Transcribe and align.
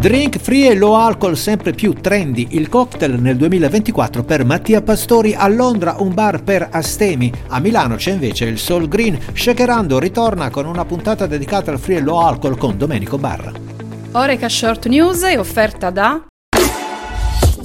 Drink 0.00 0.38
free 0.38 0.70
e 0.70 0.76
low 0.76 0.94
alcol 0.94 1.36
sempre 1.36 1.72
più 1.72 1.92
trendy, 1.92 2.46
il 2.52 2.70
cocktail 2.70 3.20
nel 3.20 3.36
2024 3.36 4.24
per 4.24 4.46
Mattia 4.46 4.80
Pastori, 4.80 5.34
a 5.34 5.46
Londra 5.46 5.96
un 5.98 6.14
bar 6.14 6.42
per 6.42 6.68
astemi, 6.72 7.30
a 7.48 7.60
Milano 7.60 7.96
c'è 7.96 8.12
invece 8.12 8.46
il 8.46 8.58
Soul 8.58 8.88
Green, 8.88 9.18
Shakerando 9.34 9.98
ritorna 9.98 10.48
con 10.48 10.64
una 10.64 10.86
puntata 10.86 11.26
dedicata 11.26 11.70
al 11.70 11.78
free 11.78 11.98
e 11.98 12.00
low 12.00 12.16
alcol 12.16 12.56
con 12.56 12.78
Domenico 12.78 13.18
Barra. 13.18 13.52
Oreca 14.12 14.48
Short 14.48 14.86
News 14.86 15.20
è 15.20 15.38
offerta 15.38 15.90
da 15.90 16.24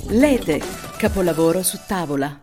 Lete, 0.07 0.61
capolavoro 0.97 1.63
su 1.63 1.79
tavola. 1.87 2.37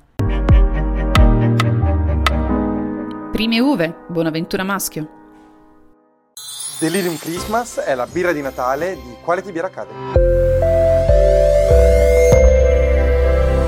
Prime 3.30 3.60
Uve, 3.60 3.94
Bonaventura 4.08 4.62
Maschio. 4.62 5.21
Delirium 6.82 7.16
Christmas 7.16 7.76
è 7.76 7.94
la 7.94 8.08
birra 8.08 8.32
di 8.32 8.40
Natale 8.40 8.96
di 8.96 9.14
Quality 9.22 9.52
Beer 9.52 9.66
Academy. 9.66 10.51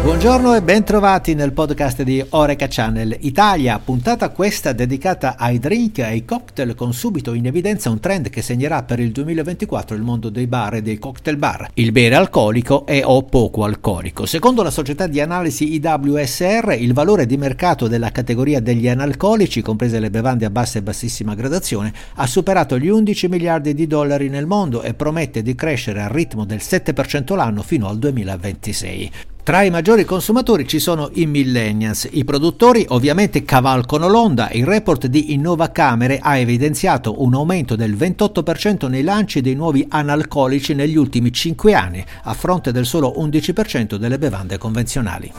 Buongiorno 0.04 0.54
e 0.54 0.60
bentrovati 0.60 1.32
nel 1.32 1.54
podcast 1.54 2.02
di 2.02 2.22
Oreca 2.28 2.66
Channel 2.68 3.16
Italia, 3.20 3.78
puntata 3.78 4.28
questa 4.28 4.74
dedicata 4.74 5.36
ai 5.38 5.58
drink 5.58 5.96
e 5.96 6.02
ai 6.02 6.26
cocktail 6.26 6.74
con 6.74 6.92
subito 6.92 7.32
in 7.32 7.46
evidenza 7.46 7.88
un 7.88 8.00
trend 8.00 8.28
che 8.28 8.42
segnerà 8.42 8.82
per 8.82 9.00
il 9.00 9.12
2024 9.12 9.96
il 9.96 10.02
mondo 10.02 10.28
dei 10.28 10.46
bar 10.46 10.74
e 10.74 10.82
dei 10.82 10.98
cocktail 10.98 11.38
bar, 11.38 11.70
il 11.72 11.90
bere 11.90 12.16
alcolico 12.16 12.84
e 12.84 13.02
o 13.02 13.22
poco 13.22 13.64
alcolico. 13.64 14.26
Secondo 14.26 14.62
la 14.62 14.70
società 14.70 15.06
di 15.06 15.22
analisi 15.22 15.72
IWSR 15.72 16.76
il 16.78 16.92
valore 16.92 17.24
di 17.24 17.38
mercato 17.38 17.88
della 17.88 18.12
categoria 18.12 18.60
degli 18.60 18.90
analcolici, 18.90 19.62
comprese 19.62 20.00
le 20.00 20.10
bevande 20.10 20.44
a 20.44 20.50
bassa 20.50 20.80
e 20.80 20.82
bassissima 20.82 21.34
gradazione, 21.34 21.94
ha 22.16 22.26
superato 22.26 22.78
gli 22.78 22.88
11 22.88 23.28
miliardi 23.28 23.72
di 23.72 23.86
dollari 23.86 24.28
nel 24.28 24.44
mondo 24.44 24.82
e 24.82 24.92
promette 24.92 25.40
di 25.40 25.54
crescere 25.54 26.02
al 26.02 26.10
ritmo 26.10 26.44
del 26.44 26.60
7% 26.60 27.34
l'anno 27.34 27.62
fino 27.62 27.88
al 27.88 27.96
2026. 27.96 29.10
Tra 29.44 29.60
i 29.60 29.68
maggiori 29.68 30.06
consumatori 30.06 30.66
ci 30.66 30.78
sono 30.78 31.10
i 31.12 31.26
millennials. 31.26 32.08
I 32.10 32.24
produttori 32.24 32.86
ovviamente 32.88 33.44
cavalcano 33.44 34.08
l'onda. 34.08 34.48
Il 34.50 34.64
report 34.64 35.06
di 35.06 35.34
Innova 35.34 35.70
Camere 35.70 36.18
ha 36.18 36.38
evidenziato 36.38 37.22
un 37.22 37.34
aumento 37.34 37.76
del 37.76 37.94
28% 37.94 38.88
nei 38.88 39.02
lanci 39.02 39.42
dei 39.42 39.54
nuovi 39.54 39.84
analcolici 39.86 40.72
negli 40.72 40.96
ultimi 40.96 41.30
5 41.30 41.74
anni, 41.74 42.02
a 42.22 42.32
fronte 42.32 42.72
del 42.72 42.86
solo 42.86 43.12
11% 43.18 43.96
delle 43.96 44.16
bevande 44.16 44.56
convenzionali. 44.56 45.30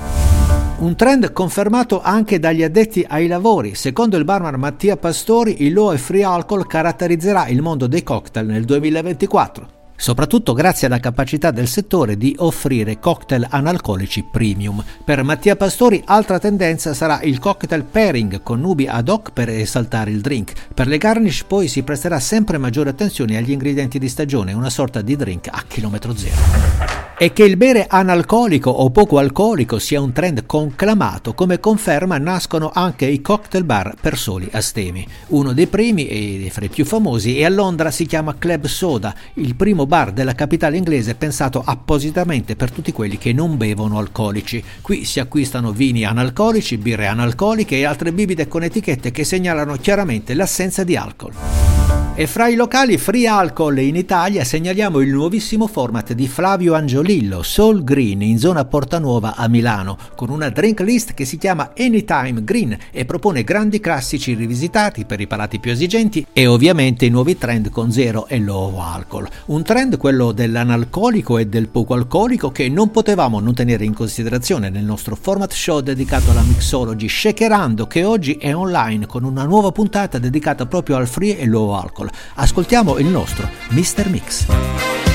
Un 0.78 0.96
trend 0.96 1.32
confermato 1.34 2.00
anche 2.04 2.38
dagli 2.38 2.62
addetti 2.62 3.04
ai 3.10 3.26
lavori. 3.26 3.74
Secondo 3.74 4.18
il 4.18 4.24
barman 4.24 4.60
Mattia 4.60 4.98
Pastori, 4.98 5.64
il 5.64 5.74
low 5.74 5.92
e 5.92 5.98
free 5.98 6.24
alcohol 6.24 6.68
caratterizzerà 6.68 7.48
il 7.48 7.64
mondo 7.64 7.88
dei 7.88 8.04
cocktail 8.04 8.46
nel 8.46 8.66
2024 8.66 9.75
soprattutto 9.96 10.54
grazie 10.54 10.88
alla 10.88 11.00
capacità 11.00 11.52
del 11.52 11.68
settore 11.68 12.18
di 12.18 12.36
offrire 12.40 13.00
cocktail 13.00 13.48
analcolici 13.50 14.24
premium. 14.24 14.84
Per 15.04 15.24
Mattia 15.24 15.56
Pastori 15.56 16.02
altra 16.06 16.40
tendenza 16.40 16.94
sarà 16.94 17.22
il 17.22 17.40
cocktail 17.40 17.84
pairing 17.84 18.42
con 18.42 18.60
nubi 18.60 18.88
ad 18.88 19.10
hoc 19.10 19.32
per 19.32 19.50
esaltare 19.50 20.12
il 20.12 20.22
drink. 20.22 20.54
Per 20.74 20.88
le 20.88 20.98
garnish 20.98 21.44
poi 21.44 21.68
si 21.68 21.84
presterà 21.84 22.20
sempre 22.20 22.58
maggiore 22.58 22.90
attenzione 22.90 23.38
agli 23.38 23.52
ingredienti 23.52 24.00
di 24.00 24.10
stagione, 24.10 24.54
una 24.54 24.70
sorta 24.70 25.02
di 25.02 25.16
drink 25.16 25.48
a 25.50 25.64
chilometro 25.68 26.16
zero. 26.16 27.05
E 27.18 27.32
che 27.32 27.46
il 27.46 27.56
bere 27.56 27.86
analcolico 27.88 28.70
o 28.70 28.90
poco 28.90 29.20
alcolico 29.20 29.80
sia 29.80 30.02
un 30.02 30.12
trend 30.12 30.46
conclamato, 30.46 31.34
come 31.34 31.62
conferma 31.62 32.18
nascono 32.18 32.72
anche 32.74 33.06
i 33.06 33.22
cocktail 33.22 33.64
bar 33.64 33.96
per 34.02 34.18
soli 34.18 34.50
astemi. 34.52 35.08
Uno 35.28 35.54
dei 35.54 35.68
primi 35.68 36.08
e 36.08 36.50
fra 36.52 36.66
i 36.66 36.70
più 36.70 36.84
famosi 36.84 37.40
è 37.40 37.46
a 37.46 37.50
Londra 37.50 37.90
si 37.90 38.06
chiama 38.06 38.36
Club 38.38 38.66
Soda, 38.66 39.16
il 39.36 39.56
primo 39.56 39.86
bar 39.86 40.12
della 40.12 40.36
capitale 40.36 40.76
inglese 40.76 41.16
pensato 41.16 41.64
appositamente 41.66 42.58
per 42.58 42.70
tutti 42.70 42.92
quelli 42.92 43.18
che 43.18 43.32
non 43.32 43.56
bevono 43.56 43.98
alcolici. 43.98 44.62
Qui 44.82 45.06
si 45.06 45.22
acquistano 45.22 45.72
vini 45.72 46.04
analcolici, 46.04 46.76
birre 46.78 47.08
analcoliche 47.08 47.78
e 47.78 47.86
altre 47.86 48.12
bibite 48.12 48.50
con 48.50 48.64
etichette 48.64 49.12
che 49.12 49.24
segnalano 49.24 49.78
chiaramente 49.78 50.34
l'assenza 50.34 50.84
di 50.84 50.98
alcol. 50.98 51.75
E 52.18 52.28
fra 52.28 52.48
i 52.48 52.56
locali 52.56 52.98
free 52.98 53.28
alcol 53.28 53.78
in 53.80 53.98
Italia 53.98 54.46
segnaliamo 54.46 55.02
il 55.02 55.12
nuovissimo 55.12 55.68
format 55.68 56.14
di 56.14 56.30
Flavio 56.30 56.74
Angiolillo, 56.74 57.44
Soul 57.44 57.84
Green, 57.84 58.22
in 58.22 58.40
zona 58.40 58.64
Porta 58.64 59.00
Nuova 59.00 59.36
a 59.36 59.50
Milano, 59.50 59.98
con 60.16 60.30
una 60.30 60.48
drink 60.48 60.80
list 60.80 61.14
che 61.14 61.26
si 61.26 61.38
chiama 61.38 61.74
Anytime 61.78 62.42
Green 62.46 62.78
e 62.92 63.04
propone 63.04 63.44
grandi 63.44 63.82
classici 63.82 64.34
rivisitati 64.34 65.04
per 65.04 65.20
i 65.20 65.28
palati 65.28 65.60
più 65.60 65.72
esigenti 65.72 66.26
e 66.32 66.48
ovviamente 66.48 67.04
i 67.04 67.10
nuovi 67.10 67.38
trend 67.38 67.70
con 67.70 67.92
zero 67.92 68.28
e 68.28 68.40
low 68.40 68.80
alcol. 68.80 69.28
Un 69.48 69.64
trend, 69.64 69.98
quello 69.98 70.32
dell'analcolico 70.32 71.38
e 71.38 71.48
del 71.48 71.68
poco 71.68 71.96
alcolico, 71.96 72.50
che 72.50 72.70
non 72.70 72.92
potevamo 72.92 73.42
non 73.42 73.54
tenere 73.54 73.84
in 73.84 73.94
considerazione 73.94 74.70
nel 74.70 74.86
nostro 74.86 75.18
format 75.18 75.52
show 75.52 75.82
dedicato 75.82 76.32
alla 76.32 76.44
mixology 76.44 77.10
Shakerando, 77.10 77.88
che 77.88 78.06
oggi 78.06 78.36
è 78.36 78.56
online 78.56 79.06
con 79.06 79.26
una 79.26 79.44
nuova 79.44 79.74
puntata 79.74 80.18
dedicata 80.18 80.66
proprio 80.66 80.96
al 80.96 81.10
free 81.10 81.38
e 81.38 81.46
low 81.46 81.72
alcol. 81.72 82.04
Ascoltiamo 82.36 82.98
il 82.98 83.08
nostro 83.08 83.50
Mr. 83.70 84.10
Mix. 84.10 84.46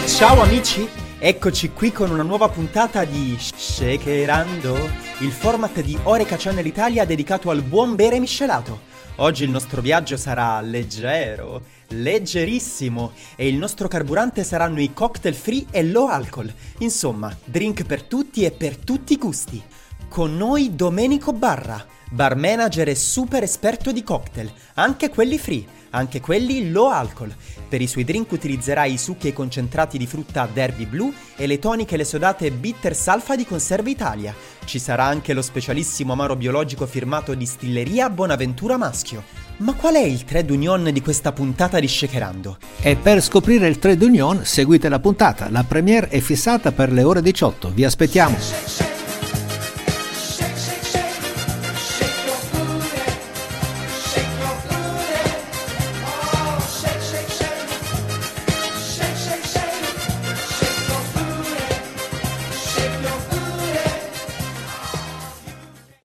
Ciao 0.07 0.41
amici, 0.41 0.89
eccoci 1.19 1.71
qui 1.71 1.93
con 1.93 2.11
una 2.11 2.23
nuova 2.23 2.49
puntata 2.49 3.05
di 3.05 3.37
Shakerando, 3.39 4.77
il 5.19 5.31
format 5.31 5.81
di 5.81 5.99
Oreca 6.03 6.37
Channel 6.37 6.67
Italia 6.67 7.05
dedicato 7.05 7.51
al 7.51 7.63
buon 7.63 7.95
bere 7.95 8.19
miscelato. 8.19 8.89
Oggi 9.17 9.45
il 9.45 9.51
nostro 9.51 9.83
viaggio 9.83 10.17
sarà 10.17 10.61
leggero, 10.63 11.63
leggerissimo 11.89 13.13
e 13.37 13.49
il 13.49 13.57
nostro 13.57 13.87
carburante 13.87 14.45
saranno 14.45 14.81
i 14.81 14.95
cocktail 14.95 15.35
free 15.35 15.67
e 15.71 15.83
low 15.85 16.07
alcol. 16.07 16.53
Insomma, 16.79 17.37
drink 17.45 17.85
per 17.85 18.03
tutti 18.05 18.45
e 18.45 18.51
per 18.51 18.77
tutti 18.77 19.13
i 19.13 19.19
gusti. 19.19 19.63
Con 20.11 20.37
noi 20.37 20.75
Domenico 20.75 21.33
Barra, 21.33 21.87
bar 22.11 22.35
manager 22.35 22.89
e 22.89 22.97
super 22.97 23.45
esperto 23.45 23.93
di 23.93 24.03
cocktail, 24.03 24.53
anche 24.75 25.09
quelli 25.09 25.39
free 25.39 25.65
anche 25.91 26.21
quelli 26.21 26.71
low 26.71 26.89
alcol. 26.89 27.35
Per 27.69 27.81
i 27.81 27.87
suoi 27.87 28.05
drink 28.05 28.31
utilizzerà 28.33 28.85
i 28.85 28.99
succhi 28.99 29.29
e 29.29 29.33
concentrati 29.33 29.99
di 29.99 30.07
frutta 30.07 30.49
Derby 30.53 30.87
Blue 30.87 31.13
e 31.37 31.47
le 31.47 31.59
toniche 31.59 31.95
e 31.95 31.99
le 31.99 32.05
sodate 32.05 32.51
Bitter 32.51 32.95
Salfa 32.95 33.37
di 33.37 33.47
Conserva 33.47 33.89
Italia. 33.89 34.35
Ci 34.65 34.79
sarà 34.79 35.05
anche 35.05 35.33
lo 35.33 35.43
specialissimo 35.43 36.13
amaro 36.13 36.37
biologico 36.37 36.87
firmato 36.87 37.35
Distilleria 37.35 38.11
Bonaventura 38.11 38.77
Maschio. 38.77 39.23
Ma 39.59 39.75
qual 39.75 39.95
è 39.95 40.03
il 40.03 40.25
trade 40.25 40.53
union 40.53 40.91
di 40.91 41.03
questa 41.03 41.33
puntata 41.33 41.79
di 41.79 41.89
Shakerando? 41.89 42.59
E 42.81 42.97
per 42.97 43.23
scoprire 43.23 43.69
il 43.69 43.79
trade 43.79 44.05
union 44.05 44.41
seguite 44.45 44.89
la 44.89 45.01
puntata. 45.01 45.51
La 45.51 45.65
premiere 45.65 46.09
è 46.09 46.21
fissata 46.21 46.73
per 46.73 46.93
le 46.93 47.03
ore 47.03 47.21
18. 47.21 47.71
Vi 47.71 47.85
aspettiamo. 47.85 48.90